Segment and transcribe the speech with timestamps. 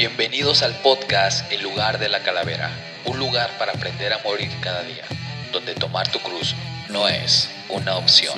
[0.00, 2.70] Bienvenidos al podcast El lugar de la calavera,
[3.04, 5.04] un lugar para aprender a morir cada día,
[5.52, 6.54] donde tomar tu cruz
[6.90, 8.32] no es una opción.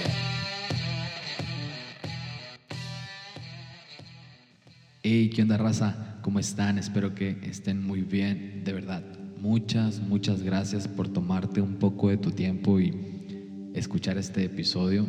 [5.05, 6.19] Hey, ¿qué onda raza?
[6.23, 6.79] ¿Cómo están?
[6.79, 9.05] Espero que estén muy bien, de verdad.
[9.41, 15.07] Muchas, muchas gracias por tomarte un poco de tu tiempo y escuchar este episodio.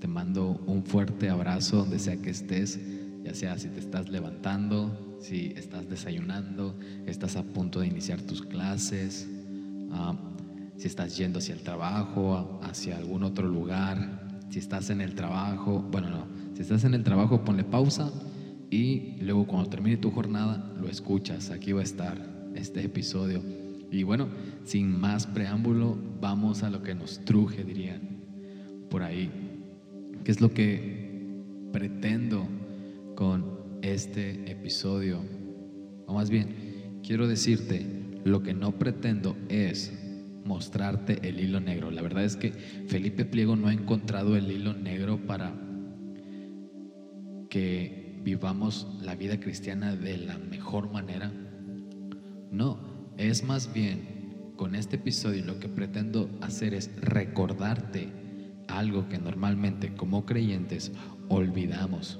[0.00, 2.80] Te mando un fuerte abrazo donde sea que estés,
[3.22, 8.42] ya sea si te estás levantando, si estás desayunando, estás a punto de iniciar tus
[8.42, 9.26] clases,
[9.90, 10.14] ah,
[10.76, 15.80] si estás yendo hacia el trabajo, hacia algún otro lugar, si estás en el trabajo,
[15.90, 18.12] bueno, no, si estás en el trabajo ponle pausa
[18.70, 21.50] y luego cuando termine tu jornada lo escuchas.
[21.50, 22.20] Aquí va a estar
[22.54, 23.40] este episodio.
[23.90, 24.28] Y bueno,
[24.64, 28.00] sin más preámbulo, vamos a lo que nos truje, dirían
[28.90, 29.30] por ahí.
[30.22, 31.40] ¿Qué es lo que
[31.72, 32.46] pretendo
[33.14, 33.53] con
[33.84, 35.20] este episodio?
[36.06, 37.86] O más bien, quiero decirte,
[38.24, 39.92] lo que no pretendo es
[40.44, 41.90] mostrarte el hilo negro.
[41.90, 45.54] La verdad es que Felipe Pliego no ha encontrado el hilo negro para
[47.50, 51.30] que vivamos la vida cristiana de la mejor manera.
[52.50, 52.78] No,
[53.18, 58.08] es más bien con este episodio lo que pretendo hacer es recordarte
[58.68, 60.92] algo que normalmente como creyentes
[61.28, 62.18] olvidamos.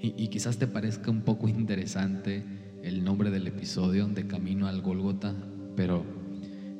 [0.00, 2.44] Y, quizás te parezca un poco interesante
[2.84, 5.34] el nombre del episodio, de Camino al Golgota,
[5.74, 6.04] pero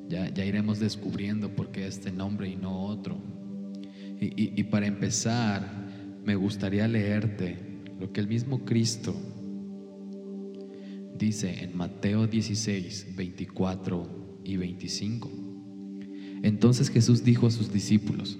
[0.08, 3.16] ya, ya iremos descubriendo por qué este nombre y no otro.
[4.20, 5.68] y para empezar,
[6.24, 7.56] me gustaría leerte
[7.98, 9.14] lo que el mismo Cristo
[11.18, 15.30] dice en Mateo 16, 24 y 25.
[16.42, 18.38] Entonces Jesús dijo a sus discípulos,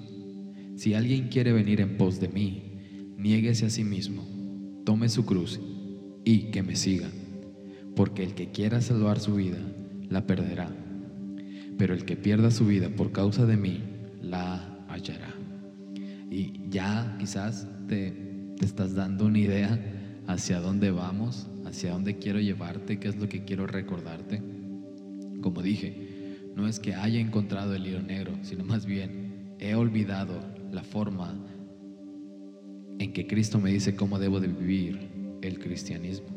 [0.77, 2.63] si alguien quiere venir en pos de mí,
[3.17, 4.25] niéguese a sí mismo,
[4.89, 5.61] tome su cruz
[6.25, 7.11] y que me siga,
[7.95, 9.59] porque el que quiera salvar su vida,
[10.09, 10.71] la perderá,
[11.77, 13.83] pero el que pierda su vida por causa de mí,
[14.23, 15.35] la hallará.
[16.31, 19.79] Y ya quizás te estás dando una idea
[20.27, 24.43] hacia dónde vamos, hacia dónde quiero llevarte, qué es lo que quiero recordarte.
[25.43, 30.41] Como dije, no es que haya encontrado el hilo negro, sino más bien he olvidado
[30.73, 31.35] la forma
[32.99, 35.09] en que Cristo me dice cómo debo de vivir
[35.43, 36.29] el cristianismo.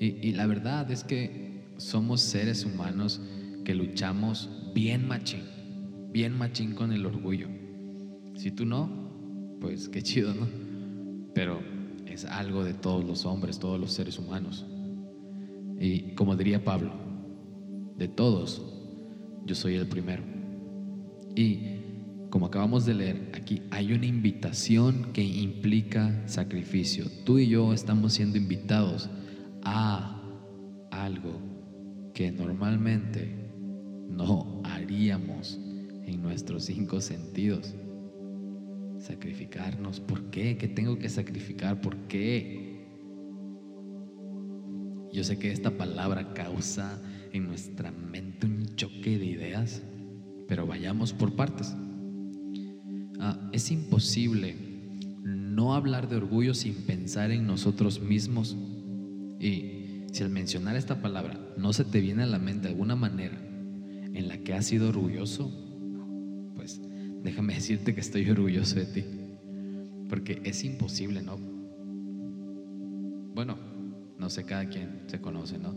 [0.00, 3.20] Y, y la verdad es que somos seres humanos
[3.64, 5.42] que luchamos bien machín,
[6.12, 7.48] bien machín con el orgullo.
[8.34, 10.68] Si tú no, pues qué chido, ¿no?
[11.38, 11.60] pero
[12.04, 14.66] es algo de todos los hombres, todos los seres humanos.
[15.78, 16.90] Y como diría Pablo,
[17.96, 18.60] de todos,
[19.46, 20.24] yo soy el primero.
[21.36, 21.77] Y
[22.30, 27.06] como acabamos de leer, aquí hay una invitación que implica sacrificio.
[27.24, 29.08] Tú y yo estamos siendo invitados
[29.62, 30.22] a
[30.90, 31.40] algo
[32.12, 33.50] que normalmente
[34.08, 35.58] no haríamos
[36.04, 37.74] en nuestros cinco sentidos.
[38.98, 40.00] Sacrificarnos.
[40.00, 40.58] ¿Por qué?
[40.58, 41.80] ¿Qué tengo que sacrificar?
[41.80, 42.86] ¿Por qué?
[45.12, 47.00] Yo sé que esta palabra causa
[47.32, 49.82] en nuestra mente un choque de ideas,
[50.46, 51.74] pero vayamos por partes.
[53.20, 54.54] Ah, es imposible
[55.24, 58.56] no hablar de orgullo sin pensar en nosotros mismos.
[59.40, 63.36] Y si al mencionar esta palabra no se te viene a la mente alguna manera
[64.14, 65.50] en la que has sido orgulloso,
[66.54, 66.80] pues
[67.22, 69.04] déjame decirte que estoy orgulloso de ti.
[70.08, 71.38] Porque es imposible, ¿no?
[73.34, 73.58] Bueno,
[74.18, 75.74] no sé, cada quien se conoce, ¿no?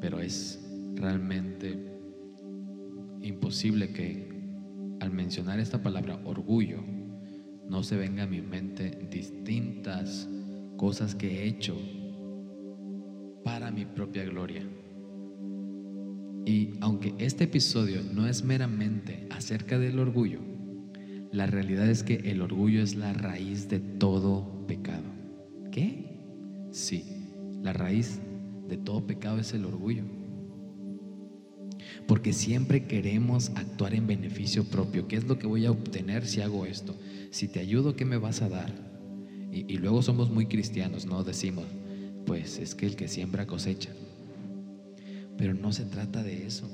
[0.00, 0.58] Pero es
[0.94, 1.78] realmente
[3.22, 4.31] imposible que
[5.02, 6.78] al mencionar esta palabra orgullo
[7.68, 10.28] no se venga a mi mente distintas
[10.76, 11.76] cosas que he hecho
[13.42, 14.62] para mi propia gloria.
[16.46, 20.38] Y aunque este episodio no es meramente acerca del orgullo,
[21.32, 25.10] la realidad es que el orgullo es la raíz de todo pecado.
[25.72, 26.68] ¿Qué?
[26.70, 27.04] Sí,
[27.60, 28.20] la raíz
[28.68, 30.21] de todo pecado es el orgullo.
[32.06, 35.08] Porque siempre queremos actuar en beneficio propio.
[35.08, 36.96] ¿Qué es lo que voy a obtener si hago esto?
[37.30, 38.72] Si te ayudo, ¿qué me vas a dar?
[39.52, 41.24] Y, luego somos muy cristianos, ¿no?
[41.24, 41.66] Decimos,
[42.24, 43.90] pues es que el que siembra cosecha.
[45.36, 46.70] Pero no se trata de eso.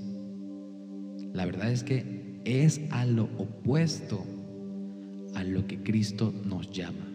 [1.33, 4.25] La verdad es que es a lo opuesto
[5.35, 7.07] a lo que Cristo nos llama.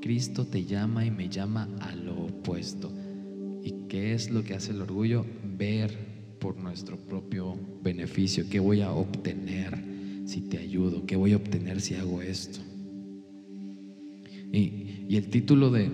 [0.00, 2.92] Cristo te llama y me llama a lo opuesto.
[3.62, 5.26] ¿Y qué es lo que hace el orgullo?
[5.44, 6.09] Ver
[6.40, 8.44] por nuestro propio beneficio.
[8.50, 9.78] ¿Qué voy a obtener
[10.24, 11.06] si te ayudo?
[11.06, 12.60] ¿Qué voy a obtener si hago esto?
[14.52, 15.90] Y, y el título de,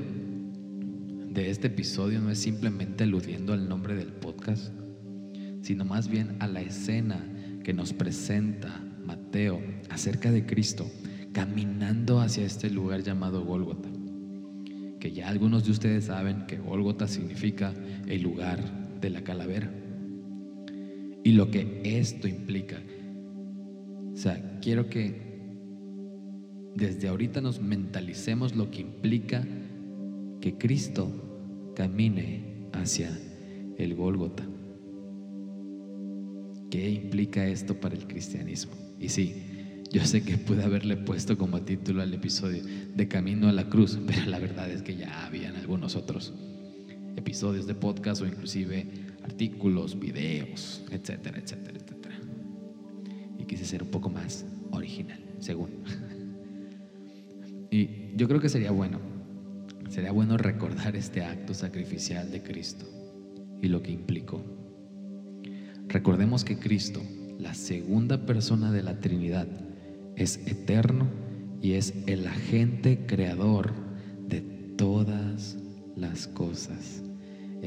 [1.30, 4.72] de este episodio no es simplemente aludiendo al nombre del podcast,
[5.60, 7.22] sino más bien a la escena
[7.62, 9.60] que nos presenta Mateo
[9.90, 10.90] acerca de Cristo
[11.36, 13.90] caminando hacia este lugar llamado Gólgota.
[14.98, 17.74] Que ya algunos de ustedes saben que Gólgota significa
[18.06, 18.58] el lugar
[19.02, 19.70] de la calavera.
[21.26, 22.80] Y lo que esto implica.
[24.14, 25.12] O sea, quiero que
[26.76, 29.44] desde ahorita nos mentalicemos lo que implica
[30.40, 33.10] que Cristo camine hacia
[33.76, 34.46] el Gólgota.
[36.70, 38.74] ¿Qué implica esto para el cristianismo?
[39.00, 42.62] Y sí, yo sé que pude haberle puesto como título al episodio
[42.94, 46.34] de Camino a la Cruz, pero la verdad es que ya habían algunos otros
[47.16, 52.16] episodios de podcast o inclusive artículos, videos, etcétera, etcétera, etcétera.
[53.38, 55.70] Y quise ser un poco más original, según.
[57.70, 59.00] Y yo creo que sería bueno,
[59.90, 62.86] sería bueno recordar este acto sacrificial de Cristo
[63.60, 64.42] y lo que implicó.
[65.88, 67.02] Recordemos que Cristo,
[67.38, 69.48] la segunda persona de la Trinidad,
[70.14, 71.08] es eterno
[71.60, 73.72] y es el agente creador
[74.28, 74.40] de
[74.76, 75.58] todas
[75.96, 77.02] las cosas.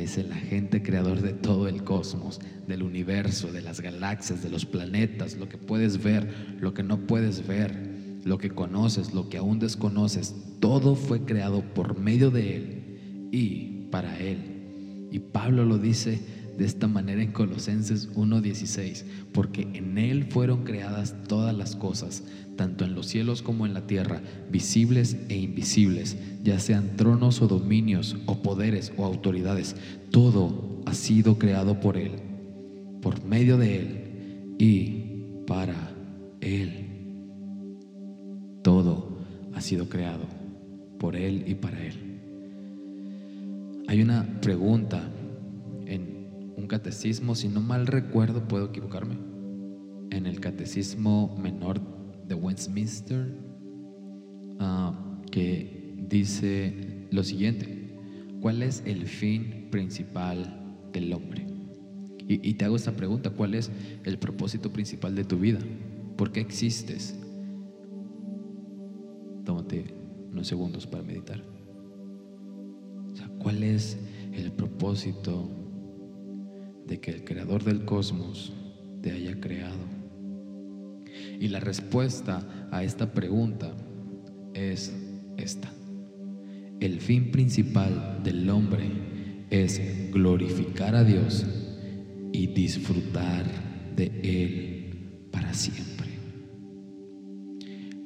[0.02, 4.66] Es el agente creador de todo el cosmos, del universo, de las galaxias, de los
[4.66, 9.38] planetas, lo que puedes ver, lo que no puedes ver lo que conoces, lo que
[9.38, 15.08] aún desconoces, todo fue creado por medio de Él y para Él.
[15.12, 16.20] Y Pablo lo dice
[16.60, 22.26] de esta manera en Colosenses 1:16, porque en Él fueron creadas todas las cosas,
[22.58, 24.22] tanto en los cielos como en la tierra,
[24.52, 29.78] visibles e invisibles, ya sean tronos o dominios o poderes o autoridades,
[30.12, 32.12] todo ha sido creado por Él,
[33.02, 35.92] por medio de Él y para
[36.42, 36.88] Él.
[38.64, 39.18] Todo
[39.54, 40.26] ha sido creado
[41.00, 41.94] por Él y para Él.
[43.88, 45.10] Hay una pregunta
[46.60, 49.16] un catecismo, si no mal recuerdo, puedo equivocarme,
[50.12, 51.80] en el catecismo menor
[52.28, 53.34] de Westminster,
[54.60, 57.96] ah, que dice lo siguiente,
[58.42, 61.48] ¿cuál es el fin principal del hombre?
[62.32, 63.72] Y, te hago esta pregunta, ¿cuál es
[64.04, 65.60] el propósito principal de tu vida?
[66.16, 67.16] ¿Por qué existes?
[69.46, 69.84] tómate
[70.32, 71.42] unos segundos para meditar.
[73.40, 73.98] ¿cuál es
[74.34, 75.50] el propósito
[76.90, 78.52] de que el creador del cosmos
[79.02, 79.78] te haya creado?
[81.40, 83.72] Y la respuesta a esta pregunta
[84.54, 84.94] es
[85.38, 85.72] esta.
[86.82, 88.90] El fin principal del hombre
[89.50, 91.46] es glorificar a Dios
[92.34, 93.46] y disfrutar
[93.96, 96.00] de Él para siempre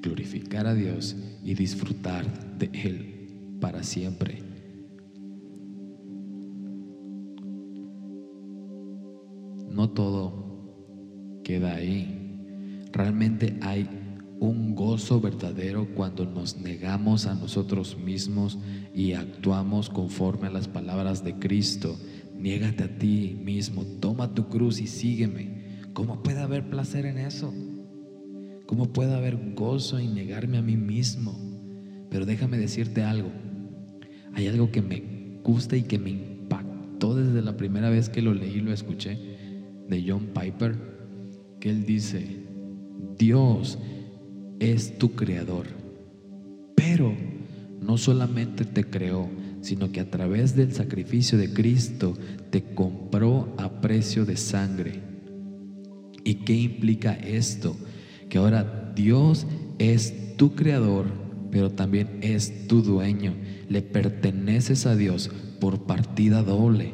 [0.04, 4.43] glorificar a Dios y disfrutar de Él para siempre.
[9.94, 12.88] Todo queda ahí.
[12.92, 13.88] Realmente hay
[14.40, 18.58] un gozo verdadero cuando nos negamos a nosotros mismos
[18.94, 21.98] y actuamos conforme a las palabras de Cristo.
[22.38, 25.82] Niégate a ti mismo, toma tu cruz y sígueme.
[25.94, 27.54] ¿Cómo puede haber placer en eso?
[28.66, 31.38] ¿Cómo puede haber gozo en negarme a mí mismo?
[32.10, 33.32] Pero déjame decirte algo.
[34.34, 38.34] Hay algo que me gusta y que me impactó desde la primera vez que lo
[38.34, 39.33] leí y lo escuché
[39.90, 40.76] de John Piper,
[41.60, 42.26] que él dice,
[43.18, 43.78] Dios
[44.60, 45.68] es tu creador,
[46.76, 47.14] pero
[47.82, 49.30] no solamente te creó,
[49.62, 52.16] sino que a través del sacrificio de Cristo
[52.50, 55.02] te compró a precio de sangre.
[56.24, 57.76] ¿Y qué implica esto?
[58.34, 59.46] que ahora Dios
[59.78, 61.06] es tu creador,
[61.52, 63.36] pero también es tu dueño.
[63.70, 66.94] Le perteneces a Dios por partida doble.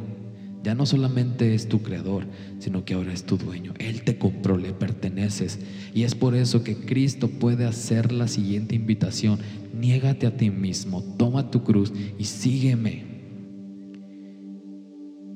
[0.63, 2.25] Ya no solamente es tu creador,
[2.59, 3.73] sino que ahora es tu dueño.
[3.79, 5.59] Él te compró, le perteneces.
[5.93, 9.39] Y es por eso que Cristo puede hacer la siguiente invitación.
[9.73, 13.05] Niégate a ti mismo, toma tu cruz y sígueme.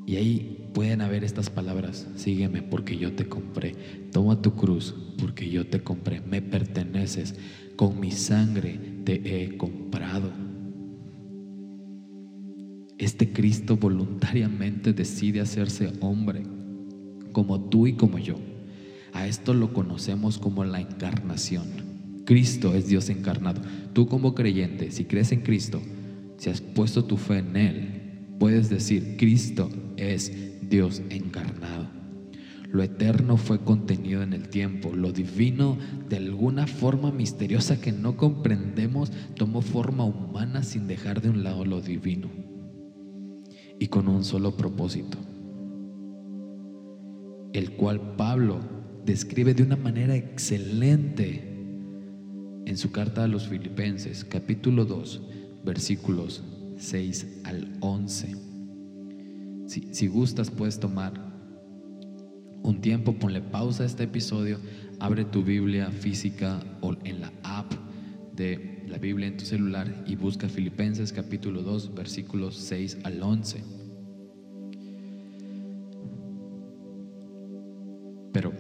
[0.06, 3.76] Y ahí pueden haber estas palabras, sígueme porque yo te compré,
[4.12, 7.36] toma tu cruz porque yo te compré, me perteneces,
[7.78, 10.43] con mi sangre te he comprado.
[13.04, 16.44] Este Cristo voluntariamente decide hacerse hombre,
[17.34, 18.36] como tú y como yo.
[19.12, 21.66] A esto lo conocemos como la encarnación.
[22.24, 23.62] Cristo es Dios encarnado.
[23.92, 25.82] Tú como creyente, si crees en Cristo,
[26.38, 27.90] si has puesto tu fe en Él,
[28.40, 30.32] puedes decir, Cristo es
[30.70, 31.90] Dios encarnado.
[32.72, 34.96] Lo eterno fue contenido en el tiempo.
[34.96, 41.32] Lo divino, de alguna forma misteriosa que no comprendemos, tomó forma humana sin dejar de
[41.32, 42.53] un lado lo divino.
[43.80, 45.18] Y con un solo propósito,
[47.54, 48.60] el cual Pablo
[49.06, 51.54] describe de una manera excelente
[52.66, 55.22] en su carta a los filipenses, capítulo 2,
[55.66, 56.44] versículos
[56.78, 58.36] 6 al 11.
[59.68, 61.14] Si, si gustas, puedes tomar
[62.64, 64.60] un tiempo, ponle pausa a este episodio,
[65.00, 67.74] abre tu Biblia física o en la app
[68.34, 73.64] de la Biblia en tu celular y busca Filipenses capítulo 2, versículos 6 al 11.
[78.32, 78.54] Pero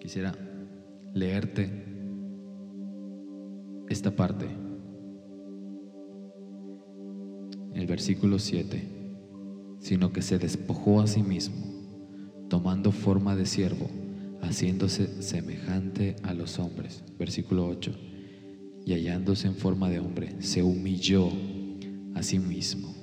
[0.00, 0.34] quisiera
[1.14, 1.70] leerte
[3.88, 4.48] esta parte.
[7.72, 8.82] El versículo 7,
[9.78, 11.54] sino que se despojó a sí mismo,
[12.48, 13.88] tomando forma de siervo,
[14.42, 17.04] haciéndose semejante a los hombres.
[17.16, 18.15] Versículo 8,
[18.86, 21.28] y hallándose en forma de hombre, se humilló
[22.14, 22.94] a sí mismo.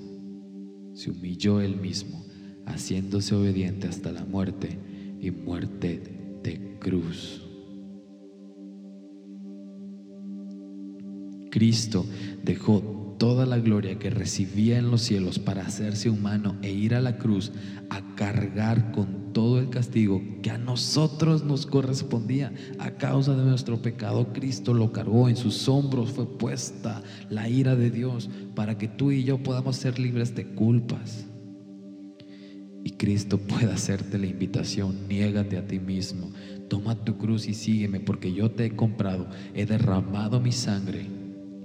[0.95, 2.25] Se humilló él mismo,
[2.65, 4.79] haciéndose obediente hasta la muerte
[5.19, 7.45] y muerte de cruz.
[11.51, 12.05] Cristo
[12.43, 17.01] dejó toda la gloria que recibía en los cielos para hacerse humano e ir a
[17.01, 17.51] la cruz
[17.89, 23.81] a cargar con todo el castigo que a nosotros nos correspondía a causa de nuestro
[23.81, 24.31] pecado.
[24.31, 29.11] Cristo lo cargó en sus hombros, fue puesta la ira de Dios para que tú
[29.11, 31.25] y yo podamos ser libres de culpas.
[32.83, 36.31] Y Cristo pueda hacerte la invitación, niégate a ti mismo,
[36.69, 41.05] toma tu cruz y sígueme porque yo te he comprado, he derramado mi sangre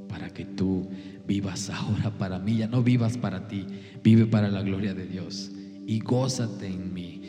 [0.09, 0.89] para que tú
[1.27, 3.67] vivas ahora para mí, ya no vivas para ti,
[4.03, 5.51] vive para la gloria de Dios
[5.89, 7.23] y gózate en mí,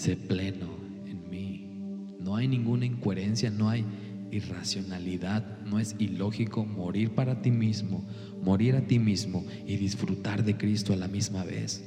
[0.00, 0.66] sé pleno
[1.06, 2.16] en mí.
[2.20, 3.84] No hay ninguna incoherencia, no hay
[4.30, 8.06] irracionalidad, no es ilógico morir para ti mismo,
[8.42, 11.84] morir a ti mismo y disfrutar de Cristo a la misma vez.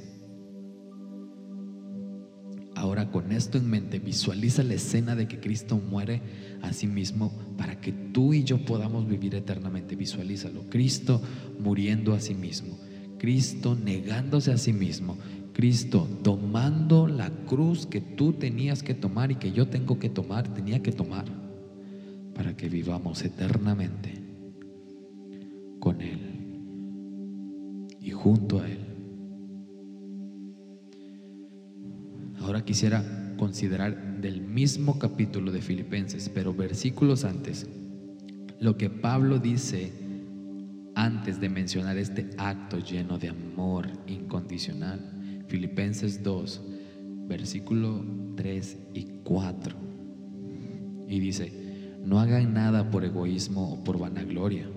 [2.75, 6.21] Ahora con esto en mente, visualiza la escena de que Cristo muere
[6.61, 9.95] a sí mismo para que tú y yo podamos vivir eternamente.
[9.95, 10.69] Visualízalo.
[10.69, 11.19] Cristo
[11.59, 12.77] muriendo a sí mismo.
[13.17, 15.17] Cristo negándose a sí mismo.
[15.53, 20.53] Cristo tomando la cruz que tú tenías que tomar y que yo tengo que tomar,
[20.53, 21.25] tenía que tomar,
[22.33, 24.13] para que vivamos eternamente
[25.79, 26.19] con Él
[28.01, 28.79] y junto a Él.
[32.39, 37.69] Ahora quisiera considerar del mismo capítulo de Filipenses, pero versículos antes,
[38.59, 39.91] lo que Pablo dice
[40.95, 45.22] antes de mencionar este acto lleno de amor incondicional.
[45.47, 46.61] Filipenses 2,
[47.27, 49.75] versículo 3 y 4.
[51.07, 51.51] Y dice,
[52.03, 54.67] no hagan nada por egoísmo o por vanagloria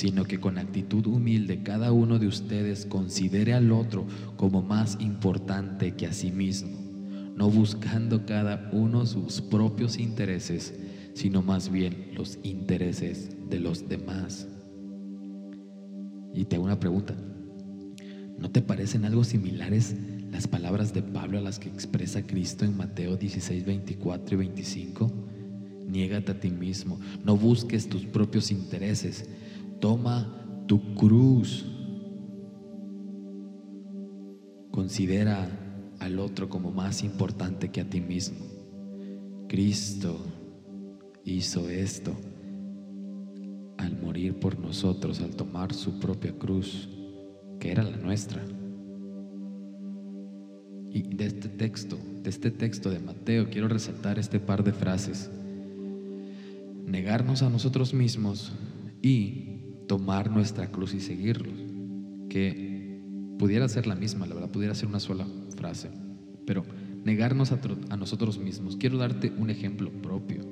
[0.00, 4.06] sino que con actitud humilde cada uno de ustedes considere al otro
[4.36, 6.78] como más importante que a sí mismo,
[7.36, 10.74] no buscando cada uno sus propios intereses,
[11.14, 14.48] sino más bien los intereses de los demás.
[16.32, 17.14] Y te una pregunta,
[18.40, 19.94] ¿no te parecen algo similares
[20.32, 25.12] las palabras de Pablo a las que expresa Cristo en Mateo 16, 24 y 25?
[25.86, 29.28] Niégate a ti mismo, no busques tus propios intereses,
[29.80, 31.64] Toma tu cruz.
[34.70, 35.48] Considera
[35.98, 38.44] al otro como más importante que a ti mismo.
[39.48, 40.18] Cristo
[41.24, 42.14] hizo esto
[43.78, 46.90] al morir por nosotros, al tomar su propia cruz,
[47.60, 48.42] que era la nuestra.
[50.90, 55.30] Y de este texto, de este texto de Mateo, quiero resaltar este par de frases.
[56.86, 58.52] Negarnos a nosotros mismos
[59.00, 61.54] y tomar nuestra cruz y seguirlos.
[62.28, 62.98] Que
[63.38, 65.26] pudiera ser la misma, la verdad, pudiera ser una sola
[65.56, 65.90] frase.
[66.46, 66.64] Pero
[67.04, 68.76] negarnos a, nosotros mismos.
[68.76, 70.44] Quiero darte un ejemplo propio.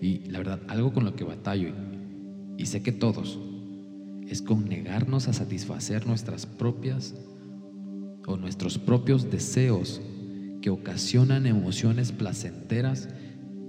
[0.00, 3.38] Y la verdad, algo con lo que batallo, y, y sé que todos,
[4.28, 7.14] es con negarnos a satisfacer nuestras propias
[8.26, 10.00] o nuestros propios deseos
[10.60, 13.08] que ocasionan emociones placenteras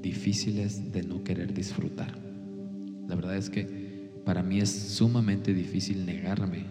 [0.02, 2.18] difíciles de no querer disfrutar.
[3.08, 6.66] La verdad es que para mí es sumamente difícil negarme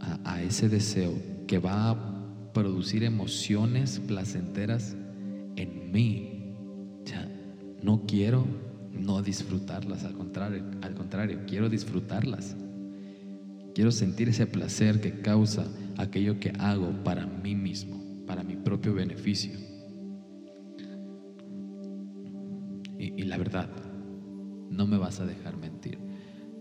[0.00, 1.14] a, ese deseo
[1.46, 4.96] que va a producir emociones placenteras
[5.56, 6.30] en mí.
[7.82, 8.46] no quiero
[8.94, 12.56] no disfrutarlas, al contrario, quiero disfrutarlas.
[13.74, 18.94] Quiero sentir ese placer que causa aquello que hago para mí mismo, para mi propio
[18.94, 19.58] beneficio.
[23.16, 23.68] y la verdad,
[24.70, 25.98] no me vas a dejar mentir.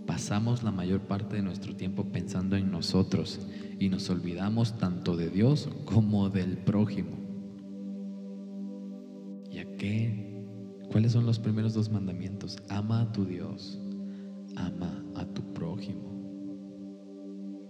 [0.05, 3.39] pasamos la mayor parte de nuestro tiempo pensando en nosotros
[3.79, 7.17] y nos olvidamos tanto de Dios como del prójimo.
[9.49, 10.32] ¿Y a qué?
[10.93, 12.55] ¿Cuáles son los primeros dos mandamientos?
[12.69, 13.79] Ama a tu Dios,
[14.55, 16.07] ama a tu prójimo.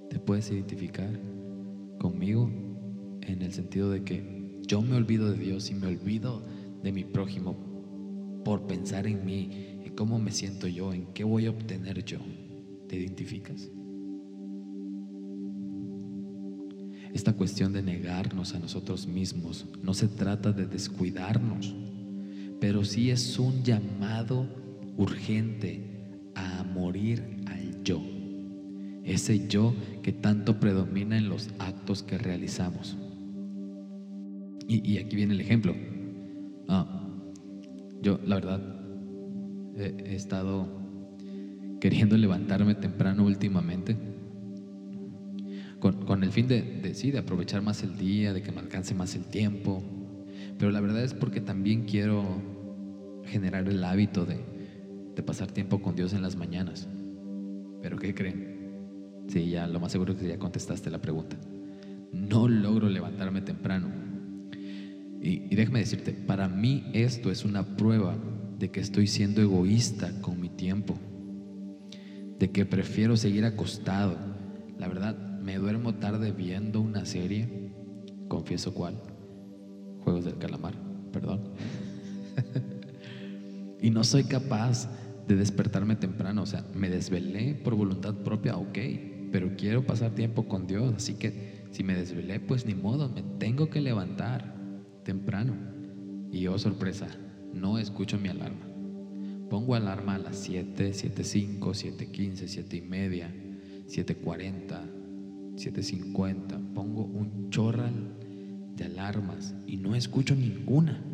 [0.10, 1.10] ¿Te puedes identificar
[2.00, 2.52] conmigo
[3.22, 6.44] en el sentido de que yo me olvido de Dios y me olvido
[6.84, 7.56] de mi prójimo
[8.44, 12.20] por pensar en mí, en cómo me siento yo, en qué voy a obtener yo.
[12.90, 13.72] ¿Te identificas?
[17.14, 21.74] Esta cuestión de negarnos a nosotros mismos no se trata de descuidarnos,
[22.64, 24.48] pero sí es un llamado
[24.96, 25.82] urgente
[26.34, 28.02] a morir al yo,
[29.04, 32.98] ese yo que tanto predomina en los actos que realizamos.
[34.66, 35.76] Y, aquí viene el ejemplo.
[36.70, 37.06] Ah,
[38.02, 38.62] yo, la verdad,
[39.76, 40.66] he, estado
[41.82, 43.98] queriendo levantarme temprano últimamente,
[45.82, 49.16] con, el fin de, de, de aprovechar más el día, de que me alcance más
[49.16, 49.84] el tiempo,
[50.58, 52.53] pero la verdad es porque también quiero
[53.34, 54.38] generar el hábito de,
[55.24, 56.88] pasar tiempo con Dios en las mañanas.
[57.82, 59.26] Pero ¿qué creen?
[59.28, 61.38] Sí, ya lo más seguro es que ya contestaste la pregunta.
[62.12, 63.88] No logro levantarme temprano.
[65.22, 68.16] Y, y déjame decirte, para mí esto es una prueba
[68.60, 70.96] de que estoy siendo egoísta con mi tiempo,
[72.38, 74.18] de que prefiero seguir acostado.
[74.78, 77.72] La verdad, me duermo tarde viendo una serie,
[78.28, 79.02] confieso cuál,
[80.04, 80.74] Juegos del Calamar,
[81.12, 81.42] perdón.
[83.84, 84.90] y no soy capaz
[85.28, 88.80] de despertarme temprano, o sea, me desvelé por voluntad propia, ok,
[89.30, 93.24] pero quiero pasar tiempo con Dios, así que si me desvelé, pues ni modo, me
[93.40, 94.56] tengo que levantar
[95.04, 95.54] temprano.
[96.32, 97.08] Y oh sorpresa,
[97.54, 98.66] no escucho mi alarma.
[99.50, 103.36] Pongo alarma a las 7, 7.5, 7.15, 7 y media,
[103.88, 106.74] 7.40, 7.50.
[106.74, 108.16] Pongo un chorral
[108.78, 111.13] de alarmas y no escucho ninguna.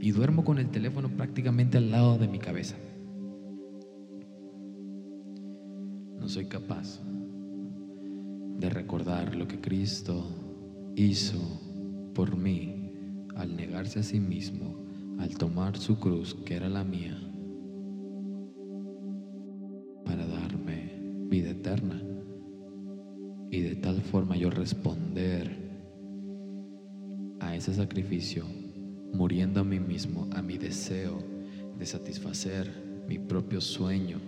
[0.00, 2.76] Y duermo con el teléfono prácticamente al lado de mi cabeza.
[6.18, 7.00] No soy capaz
[8.58, 10.24] de recordar lo que Cristo
[10.94, 11.38] hizo
[12.14, 12.90] por mí
[13.36, 14.86] al negarse a sí mismo
[15.18, 17.16] al tomar su cruz, que era la mía,
[20.04, 20.92] para darme
[21.28, 22.02] vida eterna.
[23.50, 25.64] Y de tal forma yo responder
[27.40, 28.44] a ese sacrificio,
[29.16, 31.18] muriendo a mí mismo, a mi deseo
[31.78, 32.70] de satisfacer
[33.08, 34.20] mi propio sueño,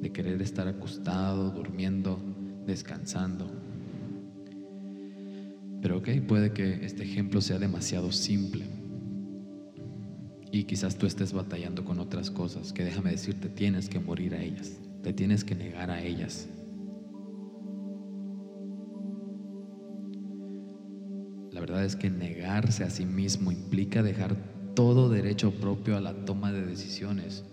[0.00, 2.18] de querer estar acostado, durmiendo,
[2.66, 3.50] descansando.
[5.80, 8.64] Pero ok, puede que este ejemplo sea demasiado simple
[10.52, 14.42] y quizás tú estés batallando con otras cosas que déjame decirte, tienes que morir a
[14.42, 16.48] ellas, te tienes que negar a ellas.
[21.84, 24.36] Es que negarse a sí mismo implica dejar
[24.74, 27.44] todo derecho propio a la toma de decisiones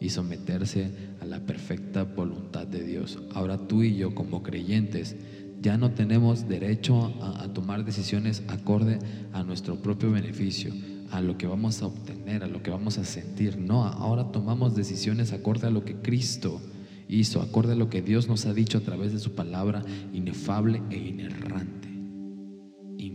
[0.00, 3.18] y someterse a la perfecta voluntad de Dios.
[3.34, 5.16] Ahora tú y yo como creyentes
[5.60, 8.98] ya no tenemos derecho a, a tomar decisiones acorde
[9.32, 10.72] a nuestro propio beneficio
[11.12, 13.58] a lo que vamos a obtener, a lo que vamos a sentir.
[13.58, 16.60] No, ahora tomamos decisiones acorde a lo que Cristo
[17.06, 20.82] hizo, acorde a lo que Dios nos ha dicho a través de su palabra inefable
[20.90, 21.91] e inerrante.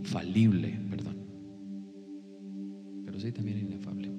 [0.08, 1.18] Infalible, perdón.
[3.06, 4.10] Pero sí también inefable.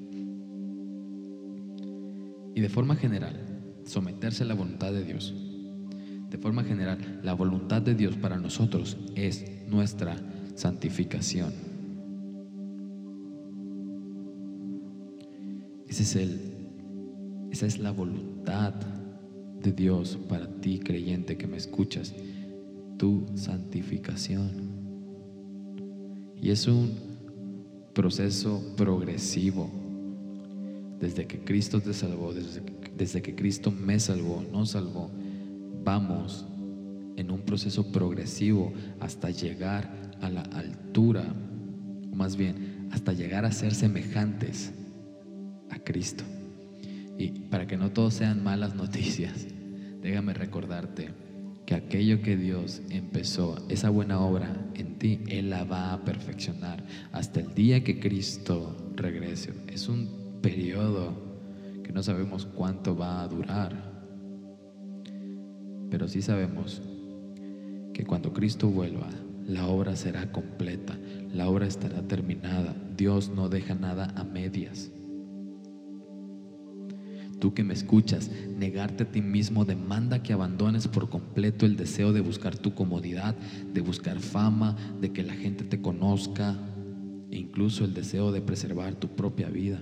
[2.54, 3.40] Y de forma general,
[3.86, 5.34] someterse a la voluntad de Dios.
[6.28, 10.16] De forma general, la voluntad de Dios para nosotros es nuestra
[10.56, 11.54] santificación.
[15.88, 16.38] es el,
[17.50, 18.74] esa es la voluntad
[19.62, 22.14] de Dios para ti, creyente que me escuchas,
[22.98, 24.67] tu santificación.
[26.40, 26.92] Y es un
[27.94, 29.70] proceso progresivo.
[31.00, 32.62] Desde que Cristo te salvó, desde,
[32.96, 35.10] desde que Cristo me salvó, nos salvó,
[35.84, 36.44] vamos
[37.16, 41.24] en un proceso progresivo hasta llegar a la altura,
[42.12, 44.72] más bien, hasta llegar a ser semejantes
[45.70, 46.24] a Cristo.
[47.18, 49.46] Y para que no todos sean malas noticias,
[50.00, 51.10] déjame recordarte
[51.68, 56.82] que aquello que Dios empezó, esa buena obra en ti, Él la va a perfeccionar
[57.12, 59.52] hasta el día que Cristo regrese.
[59.66, 61.12] Es un periodo
[61.84, 63.76] que no sabemos cuánto va a durar,
[65.90, 66.80] pero sí sabemos
[67.92, 69.10] que cuando Cristo vuelva,
[69.46, 70.98] la obra será completa,
[71.34, 72.74] la obra estará terminada.
[72.96, 74.90] Dios no deja nada a medias.
[77.40, 82.12] Tú que me escuchas, negarte a ti mismo demanda que abandones por completo el deseo
[82.12, 83.36] de buscar tu comodidad,
[83.72, 86.56] de buscar fama, de que la gente te conozca,
[87.30, 89.80] e incluso el deseo de preservar tu propia vida.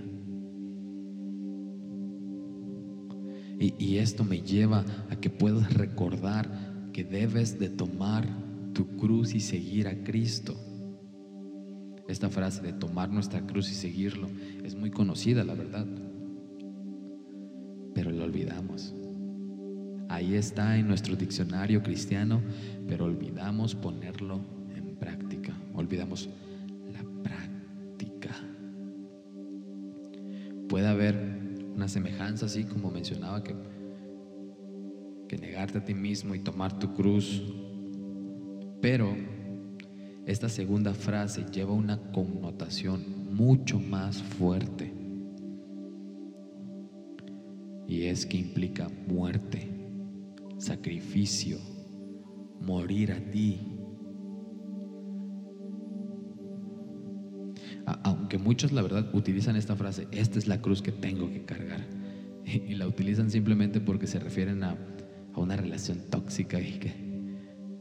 [3.59, 8.27] Y, y, esto me lleva a que puedas recordar que debes de tomar
[8.73, 10.55] tu cruz y seguir a Cristo.
[12.07, 14.29] Esta frase de tomar nuestra cruz y seguirlo
[14.63, 15.87] es muy conocida, la verdad
[18.27, 18.93] olvidamos.
[20.09, 22.41] Ahí está en nuestro diccionario cristiano,
[22.87, 24.39] pero olvidamos ponerlo
[24.75, 25.53] en práctica.
[25.73, 26.29] Olvidamos
[26.93, 28.35] la práctica.
[30.69, 31.15] Puede haber
[31.75, 33.55] una semejanza, así como mencionaba, que,
[35.27, 37.43] que negarte a ti mismo y tomar tu cruz.
[38.81, 39.15] Pero
[40.25, 44.96] esta segunda frase lleva una connotación mucho más fuerte
[47.87, 49.69] y es que implica muerte,
[50.57, 51.57] sacrificio,
[52.59, 53.61] morir a ti.
[58.03, 61.85] Aunque muchos la verdad utilizan esta frase, esta es la cruz que tengo que cargar.
[62.45, 64.77] Y la utilizan simplemente porque se refieren a,
[65.35, 66.93] una relación tóxica y que,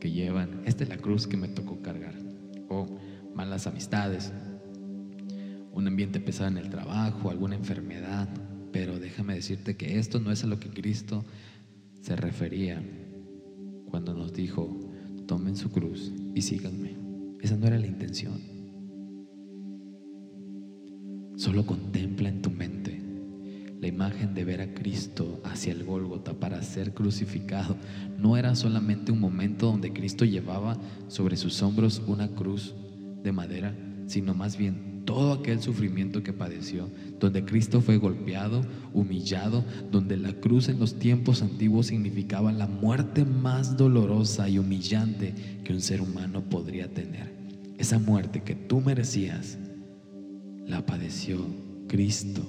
[0.00, 2.14] que llevan, esta es la cruz que me tocó cargar.
[2.68, 2.98] O
[3.34, 4.32] malas amistades,
[5.72, 8.28] un ambiente pesado en el trabajo, alguna enfermedad,
[8.72, 11.24] pero déjame decirte que esto no es a lo que Cristo
[12.00, 12.82] se refería
[13.90, 14.78] cuando nos dijo,
[15.26, 16.96] tomen su cruz y síganme.
[17.40, 18.40] Esa no era la intención.
[21.36, 23.02] Solo contempla en tu mente
[23.80, 27.76] la imagen de ver a Cristo hacia el Gólgota para ser crucificado.
[28.18, 32.74] No era solamente un momento donde Cristo llevaba sobre sus hombros una cruz
[33.22, 33.76] de madera,
[34.06, 40.34] sino más bien todo aquel sufrimiento que padeció, donde Cristo fue golpeado, humillado, donde la
[40.34, 45.32] cruz en los tiempos antiguos significaba la muerte más dolorosa y humillante
[45.64, 47.32] que un ser humano podría tener.
[47.78, 49.56] Esa muerte que tú merecías,
[50.66, 51.46] la padeció
[51.88, 52.42] Cristo.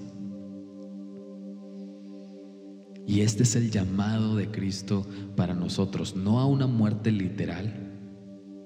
[3.05, 7.87] Y este es el llamado de Cristo para nosotros, no a una muerte literal,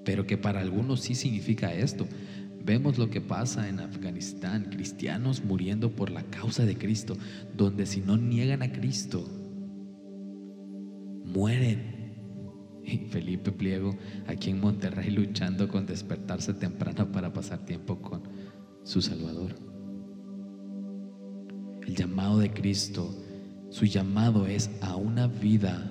[0.03, 2.07] pero que para algunos sí significa esto.
[2.63, 7.17] Vemos lo que pasa en Afganistán, cristianos muriendo por la causa de Cristo,
[7.55, 9.25] donde si no niegan a Cristo,
[11.25, 11.99] mueren.
[12.83, 13.95] Y Felipe Pliego
[14.27, 18.23] aquí en Monterrey luchando con despertarse temprano para pasar tiempo con
[18.83, 19.55] su Salvador.
[21.87, 23.15] El llamado de Cristo,
[23.69, 25.90] su llamado es a una vida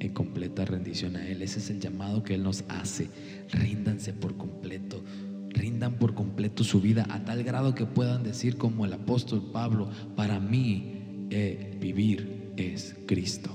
[0.00, 1.42] en completa rendición a Él.
[1.42, 3.08] Ese es el llamado que Él nos hace.
[3.52, 5.02] Ríndanse por completo.
[5.50, 9.88] Rindan por completo su vida a tal grado que puedan decir como el apóstol Pablo,
[10.16, 10.96] para mí
[11.80, 13.50] vivir es Cristo.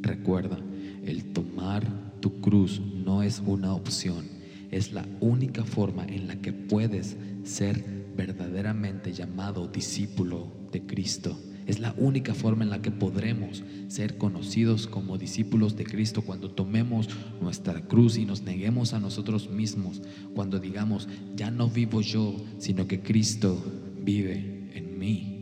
[0.00, 0.58] Recuerda,
[1.04, 1.84] el tomar
[2.20, 4.24] tu cruz no es una opción,
[4.70, 7.84] es la única forma en la que puedes ser
[8.16, 11.38] verdaderamente llamado discípulo de Cristo.
[11.66, 16.50] Es la única forma en la que podremos ser conocidos como discípulos de Cristo cuando
[16.50, 17.08] tomemos
[17.40, 20.00] nuestra cruz y nos neguemos a nosotros mismos,
[20.34, 23.62] cuando digamos, ya no vivo yo, sino que Cristo
[24.00, 25.32] vive en mí.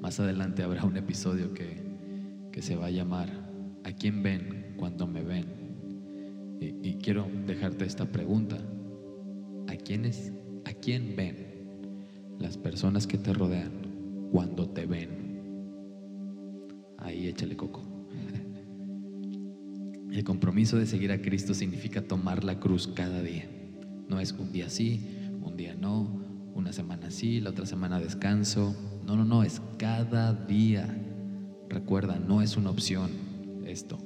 [0.00, 1.82] Más adelante habrá un episodio que,
[2.52, 3.44] que se va a llamar
[3.84, 5.44] ¿A quién ven cuando me ven?
[6.58, 8.56] Y, quiero dejarte esta pregunta.
[9.68, 10.32] ¿A quiénes?
[10.64, 11.53] ¿A quién ven?
[12.38, 13.70] Las personas que te rodean
[14.30, 15.08] cuando te ven.
[16.98, 17.82] Ahí échale coco.
[20.10, 23.48] El compromiso de seguir a Cristo significa tomar la cruz cada día.
[24.08, 25.00] No es un día sí,
[25.42, 28.74] un día no, una semana sí, la otra semana descanso.
[29.06, 30.86] No, no, no, es cada día.
[31.68, 33.10] Recuerda, no es una opción
[33.66, 33.98] esto.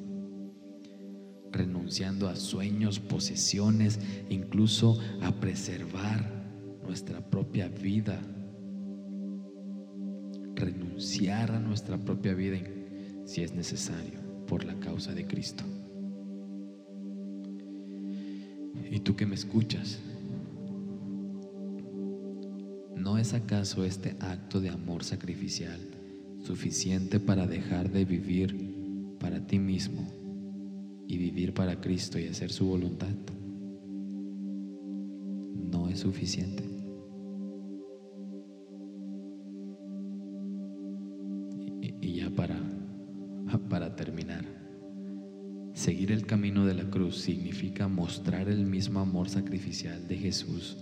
[1.51, 6.38] Renunciando a sueños, posesiones, incluso a preservar
[6.88, 8.18] nuestra propia vida,
[10.55, 12.59] renunciar a nuestra propia vida
[13.27, 15.64] si es necesario por la causa de Cristo.
[18.90, 19.98] Y tú que me escuchas,
[22.96, 25.79] ¿no es acaso este acto de amor sacrificial
[26.42, 30.11] suficiente para dejar de vivir para ti mismo
[31.07, 33.14] y vivir para Cristo y hacer su voluntad?
[35.70, 36.67] No es suficiente.
[45.88, 50.77] Seguir el camino de la cruz significa mostrar el mismo amor sacrificial de Jesús,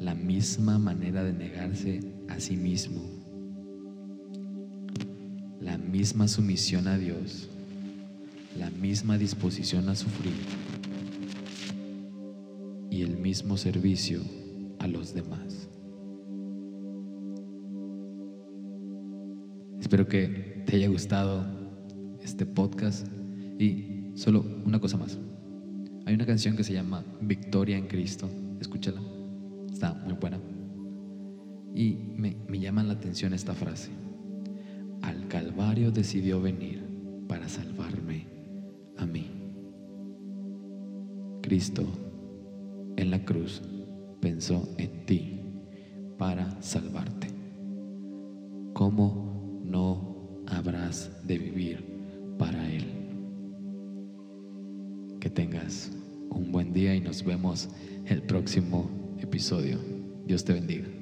[0.00, 3.02] la misma manera de negarse a sí mismo,
[5.60, 7.48] la misma sumisión a Dios,
[8.58, 10.32] la misma disposición a sufrir.
[12.90, 14.20] Y el mismo servicio
[14.78, 15.51] a los demás.
[19.92, 21.44] Espero que te haya gustado
[22.22, 23.06] este podcast
[23.58, 25.18] y solo una cosa más.
[26.06, 28.26] Hay una canción que se llama Victoria en Cristo,
[28.58, 29.02] escúchala,
[29.70, 30.40] está muy buena.
[31.74, 33.90] Y me, me llama la atención esta frase.
[35.02, 36.82] Al Calvario decidió venir
[37.28, 38.28] para salvarme
[38.96, 39.30] a mí.
[41.42, 41.84] Cristo
[42.96, 43.60] en la cruz
[44.22, 45.40] pensó en ti
[46.16, 47.26] para salvarte.
[48.72, 49.21] ¿Cómo
[49.72, 51.84] no habrás de vivir
[52.38, 52.84] para Él?
[55.18, 55.90] Que tengas
[56.30, 57.68] un buen día y nos vemos
[58.06, 59.78] el próximo episodio.
[60.26, 61.01] Dios te bendiga.